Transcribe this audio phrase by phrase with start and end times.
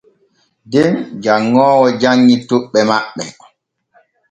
[0.71, 0.91] Den
[1.23, 3.23] janŋoowo janŋi toɓɓe maɓɓe.